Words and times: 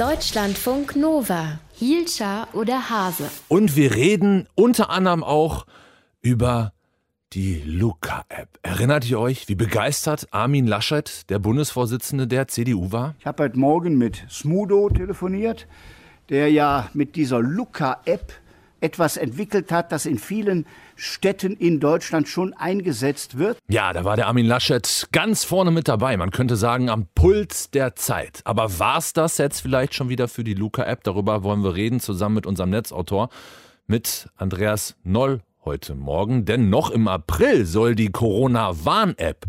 Deutschlandfunk 0.00 0.96
Nova. 0.96 1.60
Hielscher 1.74 2.48
oder 2.54 2.88
Hase. 2.88 3.30
Und 3.48 3.76
wir 3.76 3.94
reden 3.94 4.48
unter 4.54 4.88
anderem 4.88 5.22
auch 5.22 5.66
über 6.22 6.72
die 7.34 7.62
Luca-App. 7.66 8.48
Erinnert 8.62 9.10
ihr 9.10 9.20
euch, 9.20 9.50
wie 9.50 9.56
begeistert 9.56 10.26
Armin 10.30 10.66
Laschet, 10.66 11.28
der 11.28 11.38
Bundesvorsitzende 11.38 12.26
der 12.26 12.48
CDU, 12.48 12.90
war? 12.92 13.14
Ich 13.18 13.26
habe 13.26 13.42
heute 13.42 13.58
Morgen 13.58 13.98
mit 13.98 14.24
Smudo 14.30 14.88
telefoniert, 14.88 15.66
der 16.30 16.50
ja 16.50 16.88
mit 16.94 17.14
dieser 17.14 17.40
Luca-App 17.40 18.32
etwas 18.80 19.16
entwickelt 19.16 19.72
hat, 19.72 19.92
das 19.92 20.06
in 20.06 20.18
vielen 20.18 20.66
Städten 20.96 21.56
in 21.56 21.80
Deutschland 21.80 22.28
schon 22.28 22.54
eingesetzt 22.54 23.38
wird. 23.38 23.58
Ja, 23.68 23.92
da 23.92 24.04
war 24.04 24.16
der 24.16 24.26
Armin 24.26 24.46
Laschet 24.46 25.08
ganz 25.12 25.44
vorne 25.44 25.70
mit 25.70 25.88
dabei. 25.88 26.16
Man 26.16 26.30
könnte 26.30 26.56
sagen, 26.56 26.88
am 26.88 27.06
Puls 27.14 27.70
der 27.70 27.96
Zeit. 27.96 28.40
Aber 28.44 28.78
war 28.78 28.98
es 28.98 29.12
das 29.12 29.38
jetzt 29.38 29.60
vielleicht 29.60 29.94
schon 29.94 30.08
wieder 30.08 30.28
für 30.28 30.44
die 30.44 30.54
Luca-App? 30.54 31.04
Darüber 31.04 31.42
wollen 31.42 31.62
wir 31.62 31.74
reden, 31.74 32.00
zusammen 32.00 32.36
mit 32.36 32.46
unserem 32.46 32.70
Netzautor, 32.70 33.30
mit 33.86 34.28
Andreas 34.36 34.96
Noll 35.02 35.40
heute 35.64 35.94
Morgen. 35.94 36.44
Denn 36.44 36.70
noch 36.70 36.90
im 36.90 37.08
April 37.08 37.66
soll 37.66 37.94
die 37.94 38.10
Corona-Warn-App, 38.10 39.46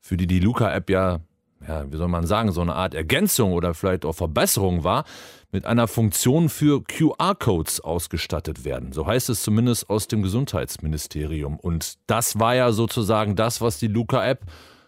für 0.00 0.16
die 0.16 0.26
die 0.26 0.40
Luca-App 0.40 0.90
ja 0.90 1.20
ja, 1.68 1.84
wie 1.92 1.96
soll 1.96 2.08
man 2.08 2.26
sagen, 2.26 2.50
so 2.50 2.62
eine 2.62 2.74
Art 2.74 2.94
Ergänzung 2.94 3.52
oder 3.52 3.74
vielleicht 3.74 4.04
auch 4.04 4.14
Verbesserung 4.14 4.84
war, 4.84 5.04
mit 5.52 5.66
einer 5.66 5.86
Funktion 5.86 6.48
für 6.48 6.82
QR-Codes 6.82 7.80
ausgestattet 7.80 8.64
werden. 8.64 8.92
So 8.92 9.06
heißt 9.06 9.28
es 9.28 9.42
zumindest 9.42 9.88
aus 9.88 10.08
dem 10.08 10.22
Gesundheitsministerium. 10.22 11.58
Und 11.58 11.94
das 12.06 12.38
war 12.38 12.54
ja 12.54 12.72
sozusagen 12.72 13.36
das, 13.36 13.60
was 13.60 13.78
die 13.78 13.88
Luca-App 13.88 14.42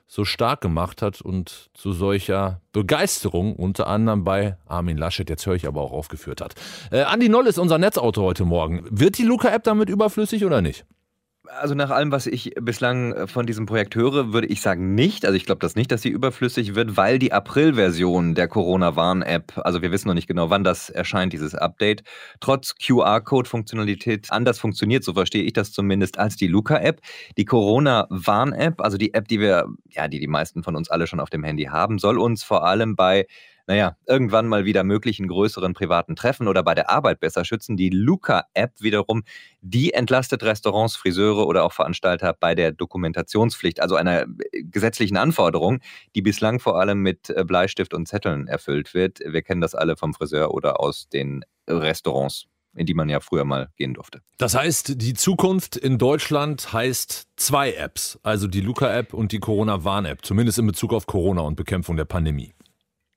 so 0.07 0.25
stark 0.25 0.61
gemacht 0.61 1.03
hat 1.03 1.21
und 1.21 1.71
zu 1.73 1.93
solcher 1.93 2.61
Begeisterung 2.73 3.55
unter 3.55 3.87
anderem 3.87 4.25
bei 4.25 4.57
Armin 4.67 4.99
Laschet, 4.99 5.31
jetzt 5.31 5.47
höre 5.47 5.55
ich 5.55 5.69
aber 5.69 5.81
auch 5.83 5.93
aufgeführt 5.93 6.41
hat. 6.41 6.55
Äh, 6.91 7.03
Andi 7.03 7.29
Noll 7.29 7.47
ist 7.47 7.59
unser 7.59 7.79
Netzautor 7.79 8.25
heute 8.25 8.45
Morgen. 8.45 8.85
Wird 8.91 9.19
die 9.19 9.23
Luca-App 9.23 9.63
damit 9.63 9.89
überflüssig 9.89 10.45
oder 10.45 10.63
nicht? 10.63 10.85
Also 11.59 11.75
nach 11.75 11.91
allem, 11.91 12.13
was 12.13 12.27
ich 12.27 12.55
bislang 12.61 13.13
äh, 13.13 13.27
von 13.27 13.45
diesem 13.45 13.67
Projekt 13.67 13.97
höre, 13.97 14.33
würde 14.33 14.47
ich 14.47 14.61
sagen 14.61 14.95
nicht. 14.95 15.25
Also 15.25 15.37
ich 15.37 15.47
glaube 15.47 15.59
das 15.59 15.75
nicht, 15.75 15.91
dass 15.91 16.03
sie 16.03 16.09
überflüssig 16.09 16.75
wird, 16.77 16.97
weil 16.97 17.19
die 17.19 17.33
April-Version 17.33 18.35
der 18.35 18.47
Corona-Warn-App, 18.47 19.59
also 19.65 19.83
wir 19.83 19.91
wissen 19.91 20.09
noch 20.09 20.15
nicht 20.15 20.29
genau, 20.29 20.51
wann 20.51 20.63
das 20.63 20.91
erscheint, 20.91 21.33
dieses 21.33 21.55
Update, 21.55 22.05
trotz 22.39 22.77
QR-Code-Funktionalität 22.77 24.31
anders 24.31 24.61
funktioniert, 24.61 25.03
so 25.03 25.15
verstehe 25.15 25.43
ich 25.43 25.53
das 25.53 25.73
zumindest, 25.73 26.19
als 26.19 26.37
die 26.37 26.47
Luca-App. 26.47 27.01
Die 27.37 27.45
Corona-Warn-App, 27.45 28.81
also 28.81 28.97
die 28.97 29.13
App, 29.15 29.27
die 29.27 29.41
wir, 29.41 29.67
ja, 29.89 30.07
die 30.07 30.21
die 30.21 30.29
meisten 30.29 30.63
von 30.63 30.77
uns 30.77 30.89
alle 30.89 31.09
schon 31.09 31.21
auf 31.21 31.31
dem 31.31 31.43
Handy 31.43 31.65
haben, 31.65 31.99
soll 31.99 32.19
uns 32.19 32.45
vor 32.45 32.65
allem 32.65 32.95
bei 32.95 33.27
naja, 33.67 33.97
irgendwann 34.07 34.49
mal 34.49 34.65
wieder 34.65 34.85
möglichen 34.85 35.29
größeren 35.29 35.75
privaten 35.75 36.17
Treffen 36.17 36.49
oder 36.49 36.63
bei 36.63 36.75
der 36.75 36.91
Arbeit 36.91 37.21
besser 37.21 37.45
schützen. 37.45 37.77
Die 37.77 37.91
Luca-App 37.91 38.73
wiederum, 38.81 39.23
die 39.61 39.93
entlastet 39.93 40.43
Restaurants, 40.43 40.97
Friseure 40.97 41.47
oder 41.47 41.65
auch 41.65 41.73
Veranstalter 41.73 42.35
bei 42.39 42.55
der 42.55 42.73
Dokumentationspflicht, 42.73 43.81
also 43.81 43.97
einer 43.97 44.23
äh, 44.23 44.63
gesetzlichen 44.63 45.17
Anforderung, 45.17 45.81
die 46.15 46.23
bislang 46.23 46.61
vor 46.61 46.81
allem 46.81 47.01
mit 47.01 47.31
äh, 47.31 47.45
Bleistift 47.45 47.95
und 47.95 48.07
Zetteln 48.07 48.47
erfüllt 48.47 48.95
wird. 48.95 49.21
Wir 49.25 49.43
kennen 49.43 49.61
das 49.61 49.75
alle 49.75 49.97
vom 49.97 50.15
Friseur 50.15 50.53
oder 50.53 50.81
aus 50.81 51.09
den 51.09 51.45
Restaurants 51.69 52.47
in 52.75 52.87
die 52.87 52.95
man 52.95 53.09
ja 53.09 53.21
früher 53.21 53.45
mal 53.45 53.69
gehen 53.77 53.95
durfte. 53.95 54.21
Das 54.39 54.55
heißt, 54.55 55.01
die 55.01 55.15
Zukunft 55.15 55.77
in 55.77 55.99
Deutschland 55.99 56.73
heißt 56.73 57.29
zwei 57.37 57.73
Apps, 57.73 58.19
also 58.23 58.47
die 58.47 58.61
Luca-App 58.61 59.13
und 59.13 59.33
die 59.33 59.41
Corona-Warn-App, 59.41 60.25
zumindest 60.25 60.59
in 60.59 60.67
Bezug 60.67 60.93
auf 60.93 61.07
Corona 61.07 61.43
und 61.43 61.57
Bekämpfung 61.57 61.97
der 61.97 62.05
Pandemie. 62.05 62.53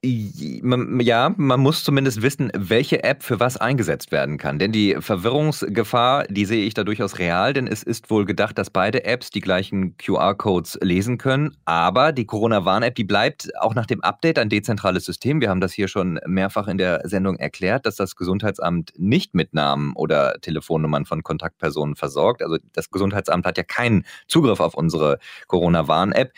Ja, 0.05 1.33
man 1.37 1.59
muss 1.61 1.85
zumindest 1.85 2.21
wissen, 2.21 2.51
welche 2.53 3.05
App 3.05 3.23
für 3.23 3.39
was 3.39 3.55
eingesetzt 3.55 4.11
werden 4.11 4.37
kann. 4.37 4.59
Denn 4.59 4.73
die 4.73 4.97
Verwirrungsgefahr, 4.99 6.25
die 6.27 6.43
sehe 6.43 6.65
ich 6.65 6.73
da 6.73 6.83
durchaus 6.83 7.19
real, 7.19 7.53
denn 7.53 7.67
es 7.67 7.83
ist 7.83 8.09
wohl 8.09 8.25
gedacht, 8.25 8.57
dass 8.57 8.69
beide 8.69 9.05
Apps 9.05 9.29
die 9.29 9.39
gleichen 9.39 9.95
QR-Codes 9.95 10.79
lesen 10.81 11.17
können. 11.17 11.55
Aber 11.63 12.11
die 12.11 12.25
Corona-Warn-App, 12.25 12.95
die 12.95 13.05
bleibt 13.05 13.49
auch 13.61 13.75
nach 13.75 13.85
dem 13.85 14.03
Update 14.03 14.39
ein 14.39 14.49
dezentrales 14.49 15.05
System. 15.05 15.39
Wir 15.39 15.49
haben 15.49 15.61
das 15.61 15.71
hier 15.71 15.87
schon 15.87 16.19
mehrfach 16.25 16.67
in 16.67 16.77
der 16.77 17.07
Sendung 17.07 17.37
erklärt, 17.37 17.85
dass 17.85 17.95
das 17.95 18.17
Gesundheitsamt 18.17 18.91
nicht 18.97 19.33
mit 19.33 19.53
Namen 19.53 19.93
oder 19.95 20.33
Telefonnummern 20.41 21.05
von 21.05 21.23
Kontaktpersonen 21.23 21.95
versorgt. 21.95 22.43
Also 22.43 22.57
das 22.73 22.91
Gesundheitsamt 22.91 23.45
hat 23.45 23.57
ja 23.57 23.63
keinen 23.63 24.03
Zugriff 24.27 24.59
auf 24.59 24.73
unsere 24.73 25.19
Corona-Warn-App. 25.47 26.33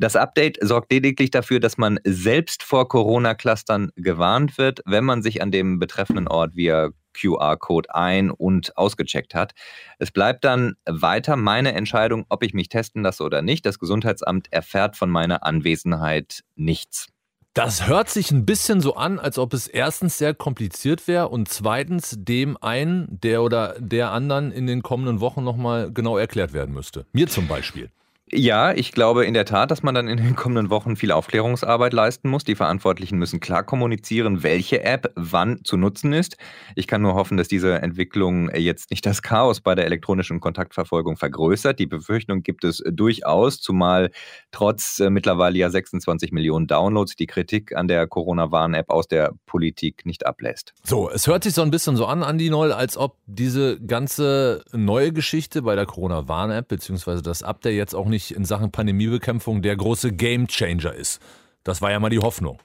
Das 0.00 0.16
Update 0.16 0.56
sorgt 0.62 0.90
lediglich 0.90 1.30
dafür, 1.30 1.60
dass 1.60 1.76
man 1.76 2.00
selbst 2.04 2.62
vor 2.62 2.88
Corona-Clustern 2.88 3.90
gewarnt 3.96 4.56
wird, 4.56 4.80
wenn 4.86 5.04
man 5.04 5.22
sich 5.22 5.42
an 5.42 5.50
dem 5.50 5.78
betreffenden 5.78 6.26
Ort 6.26 6.56
via 6.56 6.88
QR-Code 7.12 7.94
ein- 7.94 8.30
und 8.30 8.74
ausgecheckt 8.78 9.34
hat. 9.34 9.52
Es 9.98 10.10
bleibt 10.10 10.44
dann 10.44 10.76
weiter 10.86 11.36
meine 11.36 11.74
Entscheidung, 11.74 12.24
ob 12.30 12.42
ich 12.42 12.54
mich 12.54 12.70
testen 12.70 13.02
lasse 13.02 13.22
oder 13.22 13.42
nicht. 13.42 13.66
Das 13.66 13.78
Gesundheitsamt 13.78 14.50
erfährt 14.50 14.96
von 14.96 15.10
meiner 15.10 15.44
Anwesenheit 15.44 16.44
nichts. 16.56 17.08
Das 17.52 17.86
hört 17.86 18.08
sich 18.08 18.30
ein 18.30 18.46
bisschen 18.46 18.80
so 18.80 18.94
an, 18.94 19.18
als 19.18 19.36
ob 19.36 19.52
es 19.52 19.68
erstens 19.68 20.16
sehr 20.16 20.32
kompliziert 20.32 21.08
wäre 21.08 21.28
und 21.28 21.50
zweitens 21.50 22.16
dem 22.16 22.56
einen, 22.62 23.20
der 23.20 23.42
oder 23.42 23.74
der 23.78 24.12
anderen 24.12 24.50
in 24.50 24.66
den 24.66 24.82
kommenden 24.82 25.20
Wochen 25.20 25.44
nochmal 25.44 25.92
genau 25.92 26.16
erklärt 26.16 26.54
werden 26.54 26.72
müsste. 26.72 27.04
Mir 27.12 27.26
zum 27.26 27.48
Beispiel. 27.48 27.90
Ja, 28.32 28.72
ich 28.72 28.92
glaube 28.92 29.24
in 29.24 29.34
der 29.34 29.44
Tat, 29.44 29.72
dass 29.72 29.82
man 29.82 29.92
dann 29.92 30.06
in 30.06 30.18
den 30.18 30.36
kommenden 30.36 30.70
Wochen 30.70 30.94
viel 30.94 31.10
Aufklärungsarbeit 31.10 31.92
leisten 31.92 32.28
muss. 32.28 32.44
Die 32.44 32.54
Verantwortlichen 32.54 33.18
müssen 33.18 33.40
klar 33.40 33.64
kommunizieren, 33.64 34.44
welche 34.44 34.84
App 34.84 35.12
wann 35.16 35.64
zu 35.64 35.76
nutzen 35.76 36.12
ist. 36.12 36.36
Ich 36.76 36.86
kann 36.86 37.02
nur 37.02 37.14
hoffen, 37.14 37.36
dass 37.36 37.48
diese 37.48 37.82
Entwicklung 37.82 38.48
jetzt 38.54 38.92
nicht 38.92 39.04
das 39.04 39.22
Chaos 39.22 39.60
bei 39.60 39.74
der 39.74 39.86
elektronischen 39.86 40.38
Kontaktverfolgung 40.38 41.16
vergrößert. 41.16 41.80
Die 41.80 41.86
Befürchtung 41.86 42.44
gibt 42.44 42.62
es 42.62 42.84
durchaus, 42.86 43.60
zumal 43.60 44.10
trotz 44.52 45.00
äh, 45.00 45.10
mittlerweile 45.10 45.58
ja 45.58 45.68
26 45.68 46.30
Millionen 46.30 46.68
Downloads 46.68 47.16
die 47.16 47.26
Kritik 47.26 47.74
an 47.74 47.88
der 47.88 48.06
Corona-Warn-App 48.06 48.90
aus 48.90 49.08
der 49.08 49.32
Politik 49.46 50.06
nicht 50.06 50.24
ablässt. 50.24 50.72
So, 50.84 51.10
es 51.10 51.26
hört 51.26 51.42
sich 51.42 51.54
so 51.54 51.62
ein 51.62 51.72
bisschen 51.72 51.96
so 51.96 52.06
an, 52.06 52.22
Andi 52.22 52.48
Noll, 52.48 52.72
als 52.72 52.96
ob 52.96 53.16
diese 53.26 53.80
ganze 53.80 54.62
neue 54.72 55.12
Geschichte 55.12 55.62
bei 55.62 55.74
der 55.74 55.86
Corona-Warn-App 55.86 56.68
beziehungsweise 56.68 57.22
das 57.22 57.42
Update 57.42 57.74
jetzt 57.74 57.94
auch 57.94 58.06
nicht 58.06 58.19
wirklich 58.20 58.36
in 58.36 58.44
Sachen 58.44 58.70
Pandemiebekämpfung 58.70 59.62
der 59.62 59.76
große 59.76 60.12
Gamechanger 60.12 60.92
ist. 60.94 61.20
Das 61.64 61.80
war 61.80 61.90
ja 61.90 62.00
mal 62.00 62.10
die 62.10 62.18
Hoffnung. 62.18 62.58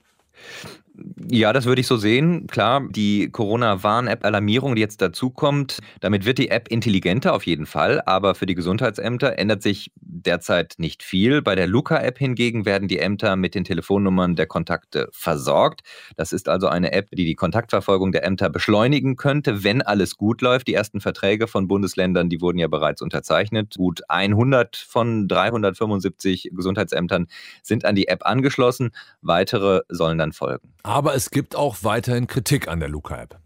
Ja, 1.29 1.51
das 1.51 1.66
würde 1.66 1.81
ich 1.81 1.88
so 1.88 1.97
sehen. 1.97 2.47
Klar, 2.47 2.88
die 2.89 3.29
Corona-Warn-App-Alarmierung, 3.29 4.75
die 4.75 4.81
jetzt 4.81 5.01
dazukommt, 5.01 5.79
damit 6.00 6.25
wird 6.25 6.38
die 6.38 6.50
App 6.50 6.67
intelligenter 6.69 7.33
auf 7.33 7.45
jeden 7.45 7.66
Fall, 7.66 8.01
aber 8.06 8.35
für 8.35 8.45
die 8.45 8.56
Gesundheitsämter 8.56 9.38
ändert 9.38 9.61
sich 9.61 9.91
derzeit 9.97 10.75
nicht 10.78 11.03
viel. 11.03 11.41
Bei 11.41 11.56
der 11.56 11.67
Luca-App 11.67 12.17
hingegen 12.17 12.66
werden 12.66 12.88
die 12.88 13.00
Ämter 13.00 13.35
mit 13.35 13.56
den 13.56 13.66
Telefonnummern 13.66 14.35
der 14.35 14.45
Kontakte 14.45 15.09
versorgt. 15.11 15.81
Das 16.16 16.31
ist 16.31 16.47
also 16.47 16.67
eine 16.67 16.94
App, 16.94 17.09
die 17.12 17.25
die 17.25 17.35
Kontaktverfolgung 17.35 18.12
der 18.12 18.23
Ämter 18.23 18.50
beschleunigen 18.50 19.17
könnte, 19.17 19.63
wenn 19.63 19.81
alles 19.81 20.16
gut 20.16 20.41
läuft. 20.41 20.67
Die 20.67 20.73
ersten 20.73 21.01
Verträge 21.01 21.47
von 21.47 21.67
Bundesländern, 21.67 22.29
die 22.29 22.39
wurden 22.39 22.59
ja 22.59 22.67
bereits 22.67 23.01
unterzeichnet. 23.01 23.75
Gut 23.77 24.01
100 24.09 24.77
von 24.77 25.27
375 25.27 26.51
Gesundheitsämtern 26.53 27.27
sind 27.63 27.83
an 27.83 27.95
die 27.95 28.07
App 28.07 28.25
angeschlossen. 28.25 28.91
Weitere 29.22 29.81
sollen 29.89 30.17
dann 30.17 30.31
folgen. 30.31 30.75
Aber 30.85 31.16
es 31.16 31.31
gibt 31.31 31.56
auch 31.56 31.78
weiterhin 31.81 32.28
Kritik 32.28 32.68
an 32.68 32.79
der 32.79 32.90
Luca-App. 32.90 33.40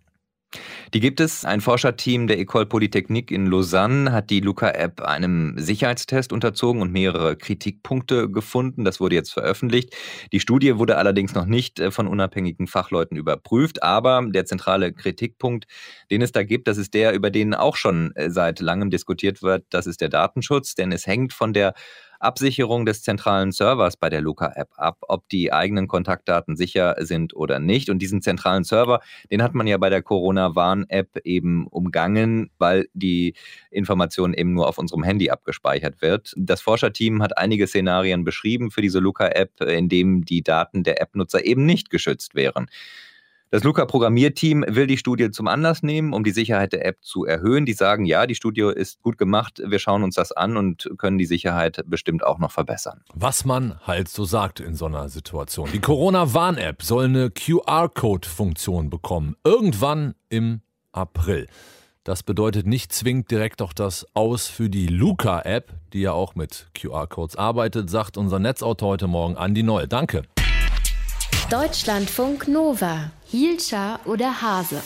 Die 0.94 1.00
gibt 1.00 1.22
es. 1.22 1.46
Ein 1.46 1.62
Forscherteam 1.62 2.28
der 2.28 2.38
École 2.38 2.66
Polytechnique 2.66 3.32
in 3.32 3.46
Lausanne 3.46 4.12
hat 4.12 4.30
die 4.30 4.42
Luca-App 4.42 5.00
einem 5.00 5.58
Sicherheitstest 5.58 6.34
unterzogen 6.34 6.82
und 6.82 6.92
mehrere 6.92 7.38
Kritikpunkte 7.38 8.30
gefunden. 8.30 8.84
Das 8.84 9.00
wurde 9.00 9.16
jetzt 9.16 9.32
veröffentlicht. 9.32 9.96
Die 10.34 10.42
Studie 10.42 10.78
wurde 10.78 10.98
allerdings 10.98 11.34
noch 11.34 11.46
nicht 11.46 11.80
äh, 11.80 11.92
von 11.92 12.08
unabhängigen 12.08 12.68
Fachleuten 12.68 13.16
überprüft. 13.16 13.84
Aber 13.84 14.22
der 14.28 14.44
zentrale 14.44 14.92
Kritikpunkt, 14.92 15.66
den 16.12 16.22
es 16.22 16.34
da 16.34 16.44
gibt, 16.44 16.68
das 16.68 16.78
ist 16.78 16.94
der, 16.94 17.14
über 17.14 17.30
den 17.30 17.54
auch 17.54 17.78
schon 17.78 18.14
äh, 18.16 18.30
seit 18.30 18.60
langem 18.60 18.90
diskutiert 18.90 19.42
wird. 19.42 19.64
Das 19.70 19.88
ist 19.88 20.02
der 20.02 20.10
Datenschutz, 20.10 20.76
denn 20.76 20.92
es 20.92 21.08
hängt 21.08 21.32
von 21.32 21.54
der 21.54 21.74
Absicherung 22.20 22.86
des 22.86 23.02
zentralen 23.02 23.52
Servers 23.52 23.98
bei 23.98 24.10
der 24.10 24.22
Luca-App 24.22 24.70
ab, 24.76 24.98
ob 25.08 25.28
die 25.30 25.54
eigenen 25.54 25.88
Kontaktdaten 25.88 26.56
sicher 26.56 26.96
sind 27.00 27.36
oder 27.36 27.60
nicht. 27.60 27.90
Und 27.90 28.00
diesen 28.00 28.22
zentralen 28.22 28.64
Server, 28.64 29.02
den 29.32 29.42
hat 29.42 29.56
man 29.56 29.68
ja 29.68 29.78
bei 29.78 29.90
der 29.90 30.02
Corona-Warn-App 30.02 31.22
eben 31.24 31.68
umgangen, 31.68 32.52
weil 32.58 32.88
die 32.94 33.36
Information 33.72 34.34
eben 34.34 34.54
nur 34.54 34.68
auf 34.68 34.78
unserem 34.78 35.04
Handy 35.04 35.30
abgespeichert 35.30 36.02
wird. 36.02 36.34
Das 36.38 36.62
Forscherteam 36.62 37.22
hat 37.22 37.38
einige 37.38 37.68
Szenarien 37.68 38.24
beschrieben 38.24 38.72
für 38.72 38.82
diese 38.82 39.00
Luca-App, 39.00 39.62
in 39.62 39.90
dem 39.90 40.26
die 40.26 40.44
Daten 40.44 40.84
der 40.84 41.02
App-Nutzer 41.02 41.46
eben 41.46 41.66
nicht 41.66 41.90
geschützt 41.90 42.36
wären. 42.36 42.68
Das 43.52 43.64
Luca-Programmierteam 43.64 44.64
will 44.68 44.86
die 44.86 45.00
Studie 45.00 45.32
zum 45.32 45.48
Anlass 45.48 45.82
nehmen, 45.82 46.14
um 46.14 46.24
die 46.24 46.30
Sicherheit 46.30 46.72
der 46.72 46.86
App 46.86 46.98
zu 47.02 47.26
erhöhen. 47.26 47.66
Die 47.66 47.74
sagen, 47.74 48.06
ja, 48.06 48.28
die 48.28 48.36
Studie 48.36 48.62
ist 48.62 49.02
gut 49.02 49.18
gemacht, 49.18 49.60
wir 49.66 49.80
schauen 49.80 50.04
uns 50.04 50.14
das 50.14 50.32
an 50.32 50.56
und 50.56 50.88
können 51.00 51.18
die 51.18 51.26
Sicherheit 51.26 51.84
bestimmt 51.88 52.24
auch 52.24 52.38
noch 52.38 52.52
verbessern. 52.52 53.02
Was 53.16 53.46
man 53.46 53.80
halt 53.88 54.08
so 54.08 54.24
sagt 54.24 54.60
in 54.60 54.76
so 54.76 54.86
einer 54.86 55.10
Situation. 55.10 55.68
Die 55.74 55.80
Corona-Warn-App 55.80 56.84
soll 56.84 57.06
eine 57.06 57.32
QR-Code-Funktion 57.32 58.92
bekommen. 58.92 59.36
Irgendwann 59.44 60.14
im 60.30 60.62
April. 60.92 61.48
Das 62.04 62.22
bedeutet 62.22 62.68
nicht 62.68 62.94
zwingend 62.94 63.32
direkt 63.32 63.64
auch 63.64 63.74
das 63.74 64.06
Aus 64.14 64.46
für 64.46 64.70
die 64.70 64.86
Luca-App, 64.86 65.74
die 65.94 66.02
ja 66.02 66.12
auch 66.12 66.36
mit 66.36 66.68
QR-Codes 66.80 67.36
arbeitet, 67.36 67.90
sagt 67.90 68.16
unser 68.16 68.38
Netzautor 68.38 68.90
heute 68.90 69.08
Morgen 69.08 69.38
Andi 69.38 69.64
Noll. 69.64 69.88
Danke. 69.88 70.22
Deutschlandfunk 71.50 72.48
Nova. 72.48 73.12
Hielscher 73.32 74.00
oder 74.06 74.42
Hase? 74.42 74.82